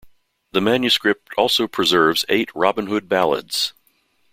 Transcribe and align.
The 0.53 0.61
manuscript 0.61 1.29
also 1.37 1.67
preserves 1.67 2.25
eight 2.27 2.49
Robin 2.55 2.87
Hood 2.87 3.07
ballads. 3.07 3.73